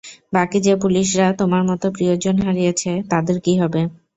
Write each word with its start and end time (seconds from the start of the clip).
বাকি 0.33 0.57
যে 0.65 0.73
পুলিশরা 0.81 1.27
তোমার 1.39 1.63
মতো 1.69 1.85
প্রিয়জন 1.95 2.35
হারিয়েছে 2.45 2.91
তাদের 3.11 3.37
কী 3.45 3.53
হবে? 3.61 3.81